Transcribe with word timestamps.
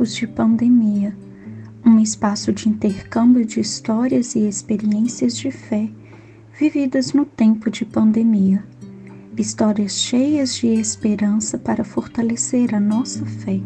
Tempos 0.00 0.16
de 0.16 0.26
Pandemia 0.26 1.14
um 1.84 1.98
espaço 2.00 2.54
de 2.54 2.70
intercâmbio 2.70 3.44
de 3.44 3.60
histórias 3.60 4.34
e 4.34 4.48
experiências 4.48 5.36
de 5.36 5.50
fé 5.50 5.90
vividas 6.58 7.12
no 7.12 7.26
tempo 7.26 7.70
de 7.70 7.84
pandemia. 7.84 8.64
Histórias 9.36 9.92
cheias 9.98 10.54
de 10.54 10.68
esperança 10.68 11.58
para 11.58 11.84
fortalecer 11.84 12.74
a 12.74 12.80
nossa 12.80 13.26
fé. 13.26 13.60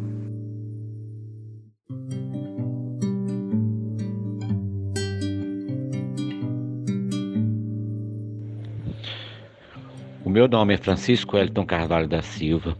O 10.24 10.30
meu 10.30 10.48
nome 10.48 10.74
é 10.74 10.78
Francisco 10.78 11.36
Elton 11.36 11.64
Carvalho 11.64 12.08
da 12.08 12.22
Silva. 12.22 12.76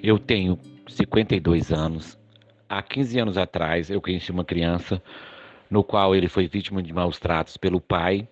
Eu 0.00 0.16
tenho 0.16 0.56
52 0.86 1.72
anos. 1.72 2.23
Há 2.74 2.82
15 2.82 3.20
anos 3.20 3.38
atrás, 3.38 3.88
eu 3.88 4.00
conheci 4.00 4.32
uma 4.32 4.44
criança 4.44 5.00
no 5.70 5.84
qual 5.84 6.12
ele 6.12 6.28
foi 6.28 6.48
vítima 6.48 6.82
de 6.82 6.92
maus 6.92 7.20
tratos 7.20 7.56
pelo 7.56 7.80
pai 7.80 8.26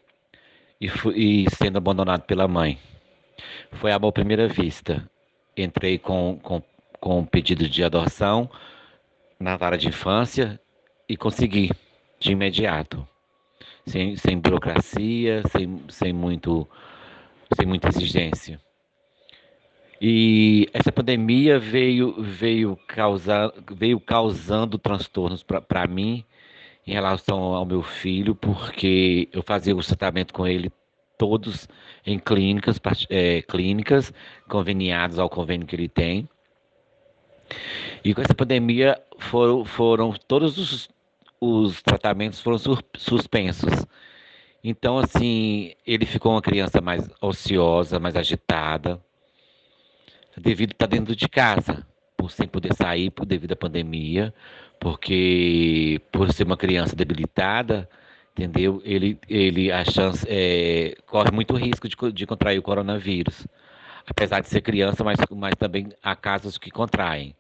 e, 0.81 0.89
e 1.15 1.47
sendo 1.51 1.79
abandonado 1.79 2.23
pela 2.23 2.49
mãe. 2.49 2.77
Foi 3.71 3.93
amor 3.93 4.09
à 4.09 4.13
primeira 4.13 4.49
vista. 4.49 5.09
Entrei 5.57 5.97
com, 5.97 6.41
com, 6.43 6.61
com 6.99 7.21
um 7.21 7.25
pedido 7.25 7.69
de 7.69 7.85
adoção 7.85 8.51
na 9.39 9.57
vara 9.57 9.79
de 9.79 9.87
infância 9.87 10.61
e 11.09 11.17
consegui 11.17 11.71
de 12.19 12.33
imediato. 12.33 13.07
Sem, 13.87 14.17
sem 14.17 14.41
burocracia, 14.41 15.45
sem, 15.53 15.85
sem, 15.89 16.13
muito, 16.13 16.69
sem 17.57 17.65
muita 17.65 17.91
exigência. 17.91 18.61
E 20.05 20.69
essa 20.73 20.91
pandemia 20.91 21.61
veio, 21.61 22.21
veio, 22.21 22.77
causar, 22.89 23.53
veio 23.71 24.01
causando 24.01 24.77
transtornos 24.77 25.45
para 25.45 25.87
mim 25.87 26.25
em 26.85 26.93
relação 26.93 27.39
ao 27.39 27.65
meu 27.65 27.85
filho, 27.85 28.35
porque 28.35 29.29
eu 29.33 29.45
fazia 29.45 29.77
o 29.77 29.81
tratamento 29.81 30.35
com 30.35 30.45
ele 30.45 30.73
todos 31.17 31.69
em 32.05 32.19
clínicas, 32.19 32.81
é, 33.09 33.43
clínicas 33.43 34.13
conveniadas 34.49 35.21
ao 35.21 35.31
convênio 35.31 35.69
que 35.69 35.77
ele 35.77 35.89
tem. 35.89 36.29
E 38.03 38.13
com 38.13 38.23
essa 38.23 38.35
pandemia 38.35 39.01
foram, 39.19 39.65
foram 39.65 40.13
todos 40.27 40.59
os, 40.59 40.89
os 41.41 41.81
tratamentos 41.81 42.41
foram 42.41 42.59
suspensos. 42.97 43.87
Então, 44.65 44.99
assim, 44.99 45.75
ele 45.87 46.07
ficou 46.07 46.33
uma 46.33 46.43
criança 46.43 46.81
mais 46.81 47.09
ociosa, 47.21 48.01
mais 48.01 48.17
agitada, 48.17 49.01
devido 50.37 50.71
a 50.71 50.75
estar 50.75 50.87
dentro 50.87 51.15
de 51.15 51.29
casa, 51.29 51.87
por 52.17 52.31
sem 52.31 52.47
poder 52.47 52.75
sair 52.75 53.11
por, 53.11 53.27
devido 53.27 53.53
à 53.53 53.57
pandemia, 53.57 54.33
porque 54.81 56.01
por 56.11 56.33
ser 56.33 56.45
uma 56.45 56.57
criança 56.57 56.95
debilitada, 56.97 57.89
entendeu? 58.33 58.81
Ele, 58.85 59.19
ele 59.29 59.71
a 59.71 59.85
chance 59.85 60.27
é, 60.29 60.95
corre 61.07 61.31
muito 61.31 61.55
risco 61.55 61.89
de, 61.89 61.97
de 62.13 62.27
contrair 62.27 62.59
o 62.59 62.63
coronavírus, 62.63 63.47
apesar 64.07 64.41
de 64.41 64.49
ser 64.49 64.61
criança, 64.61 65.05
mas, 65.05 65.19
mas 65.31 65.55
também 65.55 65.89
há 66.03 66.17
casos 66.17 66.59
que 66.59 66.71
contraem. 66.71 67.35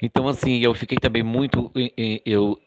Então, 0.00 0.28
assim, 0.28 0.58
eu 0.60 0.74
fiquei 0.74 0.98
também 0.98 1.22
muito. 1.22 1.72
Eu 2.26 2.60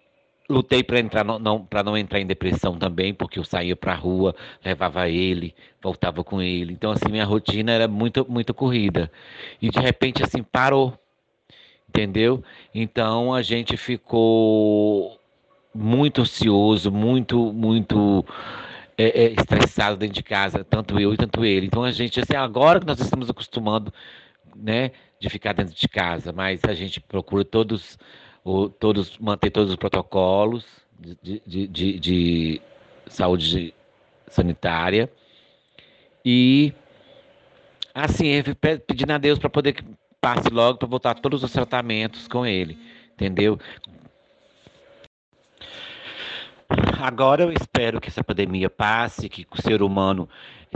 lutei 0.49 0.83
para 0.83 0.99
entrar 0.99 1.23
não, 1.23 1.65
para 1.65 1.83
não 1.83 1.97
entrar 1.97 2.19
em 2.19 2.25
depressão 2.25 2.77
também, 2.77 3.13
porque 3.13 3.39
eu 3.39 3.43
saía 3.43 3.75
para 3.75 3.93
a 3.93 3.95
rua, 3.95 4.35
levava 4.63 5.09
ele, 5.09 5.53
voltava 5.81 6.23
com 6.23 6.41
ele. 6.41 6.73
Então 6.73 6.91
assim, 6.91 7.09
minha 7.09 7.25
rotina 7.25 7.71
era 7.71 7.87
muito 7.87 8.25
muito 8.29 8.53
corrida. 8.53 9.11
E 9.61 9.69
de 9.69 9.79
repente 9.79 10.23
assim 10.23 10.43
parou. 10.43 10.97
Entendeu? 11.89 12.43
Então 12.73 13.33
a 13.33 13.41
gente 13.41 13.77
ficou 13.77 15.19
muito 15.73 16.21
ansioso, 16.21 16.91
muito 16.91 17.53
muito 17.53 18.25
é, 18.97 19.25
é, 19.25 19.33
estressado 19.33 19.97
dentro 19.97 20.15
de 20.15 20.23
casa, 20.23 20.63
tanto 20.63 20.99
eu 20.99 21.13
e 21.13 21.17
tanto 21.17 21.45
ele. 21.45 21.67
Então 21.67 21.83
a 21.83 21.91
gente 21.91 22.19
assim, 22.19 22.35
agora 22.35 22.79
que 22.79 22.85
nós 22.87 22.99
estamos 22.99 23.29
acostumando, 23.29 23.93
né, 24.55 24.91
de 25.19 25.29
ficar 25.29 25.53
dentro 25.53 25.73
de 25.75 25.87
casa, 25.87 26.31
mas 26.31 26.61
a 26.65 26.73
gente 26.73 26.99
procura 26.99 27.45
todos 27.45 27.97
o, 28.47 28.69
todos, 28.69 29.17
manter 29.19 29.51
todos 29.51 29.71
os 29.71 29.75
protocolos 29.75 30.65
de, 30.97 31.41
de, 31.45 31.67
de, 31.67 31.99
de 31.99 32.61
saúde 33.07 33.73
sanitária 34.29 35.11
e 36.23 36.73
assim 37.93 38.41
pedindo 38.87 39.11
a 39.11 39.17
Deus 39.17 39.37
para 39.37 39.49
poder 39.49 39.73
que 39.73 39.83
passe 40.21 40.49
logo 40.49 40.77
para 40.77 40.87
voltar 40.87 41.15
todos 41.15 41.43
os 41.43 41.51
tratamentos 41.51 42.27
com 42.27 42.45
ele, 42.45 42.77
entendeu? 43.13 43.59
Agora 46.99 47.43
eu 47.43 47.51
espero 47.51 47.99
que 48.01 48.09
essa 48.09 48.23
pandemia 48.23 48.69
passe, 48.69 49.29
que 49.29 49.45
o 49.51 49.61
ser 49.61 49.81
humano 49.81 50.27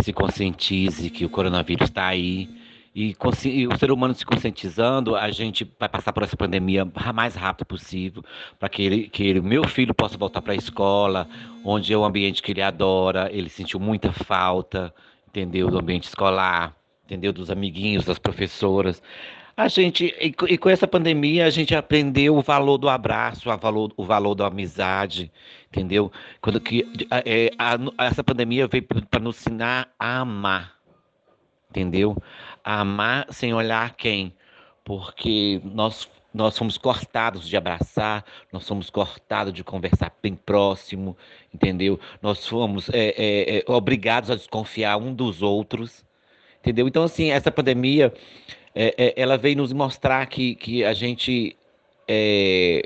se 0.02 0.14
conscientize 0.14 1.10
que 1.10 1.26
o 1.26 1.30
coronavírus 1.30 1.90
está 1.90 2.08
aí, 2.08 2.50
e, 2.94 3.16
e, 3.46 3.68
o 3.68 3.78
ser 3.78 3.92
humano 3.92 4.14
se 4.14 4.26
conscientizando, 4.26 5.16
a 5.16 5.32
gente 5.32 5.70
vai 5.80 5.88
passar 5.88 6.12
por 6.12 6.24
essa 6.24 6.36
pandemia 6.36 6.86
mais 7.14 7.36
rápido 7.36 7.66
possível, 7.66 8.24
para 8.60 8.68
que 8.68 8.82
ele, 8.82 9.10
que 9.10 9.24
ele, 9.24 9.42
meu 9.42 9.66
filho 9.66 9.94
possa 9.94 10.18
voltar 10.18 10.42
para 10.42 10.54
a 10.54 10.58
escola, 10.58 11.28
onde 11.64 11.94
é 11.94 11.98
o 11.98 12.04
ambiente 12.04 12.42
que 12.42 12.52
ele 12.52 12.62
adora, 12.62 13.30
ele 13.32 13.50
sentiu 13.50 13.80
muita 13.80 14.12
falta, 14.12 14.94
entendeu, 15.30 15.70
do 15.70 15.80
ambiente 15.80 16.04
escolar, 16.04 16.76
entendeu, 17.06 17.32
dos 17.32 17.50
amiguinhos, 17.50 18.04
das 18.04 18.20
professoras. 18.20 19.02
A 19.56 19.68
gente, 19.68 20.14
e, 20.20 20.34
e 20.50 20.58
com 20.58 20.70
essa 20.70 20.88
pandemia, 20.88 21.46
a 21.46 21.50
gente 21.50 21.76
aprendeu 21.76 22.36
o 22.36 22.42
valor 22.42 22.78
do 22.78 22.90
abraço, 22.90 23.50
o 23.50 23.58
valor, 23.58 23.94
o 23.96 24.04
valor 24.04 24.36
da 24.36 24.48
amizade, 24.48 25.32
entendeu? 25.70 26.12
Quando 26.42 26.60
que 26.60 26.86
é, 27.26 27.52
a, 27.58 28.06
essa 28.06 28.24
pandemia 28.24 28.68
veio 28.68 28.84
para 28.84 29.20
nos 29.20 29.40
ensinar 29.40 29.90
a 29.98 30.20
amar, 30.20 30.74
entendeu? 31.70 32.18
Amar 32.64 33.28
sem 33.32 33.54
olhar 33.54 33.96
quem, 33.96 34.34
porque 34.84 35.62
nós 35.64 36.10
nós 36.34 36.58
fomos 36.58 36.78
cortados 36.78 37.48
de 37.48 37.58
abraçar, 37.58 38.24
nós 38.52 38.66
fomos 38.66 38.90
cortados 38.90 39.54
de 39.54 39.64
conversar 39.64 40.14
bem 40.24 40.34
próximo, 40.34 41.18
entendeu? 41.54 42.00
Nós 42.22 42.48
fomos 42.48 42.90
é, 42.90 43.10
é, 43.18 43.58
é, 43.58 43.64
obrigados 43.68 44.32
a 44.32 44.36
desconfiar 44.36 44.98
um 44.98 45.14
dos 45.14 45.42
outros, 45.42 46.06
entendeu? 46.60 46.88
Então, 46.88 47.04
assim, 47.04 47.32
essa 47.32 47.52
pandemia, 47.52 48.14
é, 48.74 48.96
é, 48.98 49.22
ela 49.22 49.38
veio 49.38 49.58
nos 49.58 49.74
mostrar 49.74 50.26
que, 50.28 50.56
que 50.56 50.86
a 50.86 50.94
gente 50.94 51.58
é, 52.08 52.84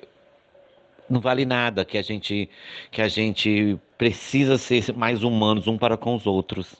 não 1.10 1.20
vale 1.20 1.46
nada, 1.46 1.86
que 1.86 1.98
a 1.98 2.02
gente 2.02 2.50
que 2.92 3.02
a 3.02 3.08
gente 3.08 3.80
precisa 3.98 4.58
ser 4.58 4.94
mais 4.96 5.24
humanos 5.24 5.68
um 5.68 5.78
para 5.78 5.98
com 5.98 6.16
os 6.16 6.26
outros. 6.26 6.76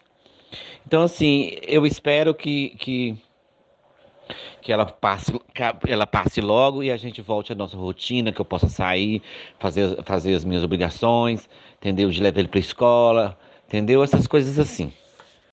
Então, 0.86 1.04
assim, 1.04 1.58
eu 1.64 1.86
espero 1.86 2.34
que, 2.34 2.70
que, 2.78 3.18
que 4.62 4.72
ela, 4.72 4.86
passe, 4.86 5.34
ela 5.88 6.08
passe 6.08 6.42
logo 6.42 6.84
e 6.84 6.92
a 6.92 6.98
gente 6.98 7.22
volte 7.22 7.52
à 7.52 7.56
nossa 7.56 7.78
rotina, 7.78 8.32
que 8.32 8.40
eu 8.40 8.46
possa 8.46 8.70
sair, 8.70 9.22
fazer, 9.60 10.04
fazer 10.04 10.36
as 10.36 10.46
minhas 10.46 10.64
obrigações, 10.64 11.50
entendeu? 11.78 12.10
De 12.10 12.22
levar 12.22 12.40
ele 12.40 12.48
para 12.48 12.60
a 12.60 12.62
escola, 12.62 13.38
entendeu? 13.68 14.04
Essas 14.04 14.28
coisas 14.28 14.60
assim. 14.60 14.92